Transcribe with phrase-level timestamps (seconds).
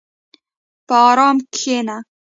[0.87, 1.97] په ارام کښېنه.